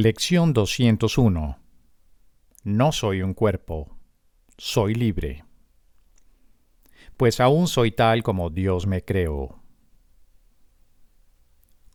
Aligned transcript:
Lección 0.00 0.52
201. 0.52 1.58
No 2.62 2.92
soy 2.92 3.22
un 3.22 3.34
cuerpo, 3.34 3.98
soy 4.56 4.94
libre. 4.94 5.44
Pues 7.16 7.40
aún 7.40 7.66
soy 7.66 7.90
tal 7.90 8.22
como 8.22 8.48
Dios 8.48 8.86
me 8.86 9.02
creó. 9.02 9.60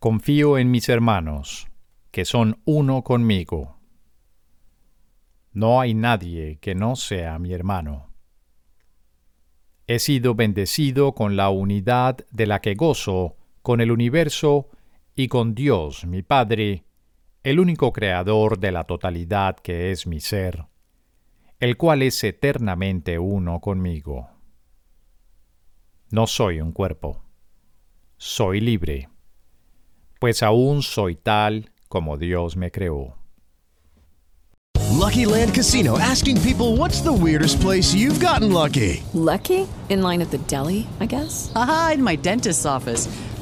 Confío 0.00 0.58
en 0.58 0.70
mis 0.70 0.90
hermanos, 0.90 1.66
que 2.10 2.26
son 2.26 2.60
uno 2.66 3.02
conmigo. 3.04 3.78
No 5.52 5.80
hay 5.80 5.94
nadie 5.94 6.58
que 6.60 6.74
no 6.74 6.96
sea 6.96 7.38
mi 7.38 7.54
hermano. 7.54 8.12
He 9.86 9.98
sido 9.98 10.34
bendecido 10.34 11.14
con 11.14 11.36
la 11.36 11.48
unidad 11.48 12.18
de 12.32 12.46
la 12.46 12.60
que 12.60 12.74
gozo 12.74 13.38
con 13.62 13.80
el 13.80 13.90
universo 13.90 14.68
y 15.16 15.28
con 15.28 15.54
Dios, 15.54 16.04
mi 16.04 16.20
Padre, 16.20 16.84
el 17.44 17.60
único 17.60 17.92
creador 17.92 18.58
de 18.58 18.72
la 18.72 18.84
totalidad 18.84 19.56
que 19.56 19.92
es 19.92 20.06
mi 20.06 20.20
ser, 20.20 20.64
el 21.60 21.76
cual 21.76 22.02
es 22.02 22.24
eternamente 22.24 23.18
uno 23.18 23.60
conmigo. 23.60 24.30
No 26.10 26.26
soy 26.26 26.60
un 26.60 26.72
cuerpo, 26.72 27.22
soy 28.16 28.60
libre, 28.60 29.10
pues 30.18 30.42
aún 30.42 30.82
soy 30.82 31.16
tal 31.16 31.70
como 31.88 32.16
Dios 32.16 32.56
me 32.56 32.70
creó. 32.70 33.18
Lucky 34.90 35.26
Land 35.26 35.54
Casino 35.54 35.98
asking 35.98 36.40
people 36.40 36.78
what's 36.78 37.02
the 37.02 37.12
weirdest 37.12 37.60
place 37.60 37.92
you've 37.92 38.24
gotten 38.24 38.52
lucky? 38.52 39.02
Lucky? 39.12 39.68
In 39.90 40.00
line 40.00 40.22
at 40.22 40.30
the 40.30 40.38
deli, 40.46 40.86
I 40.98 41.04
guess? 41.06 41.52
Aha, 41.54 41.92
in 41.94 42.02
my 42.02 42.16
dentist's 42.16 42.64
office. 42.64 43.06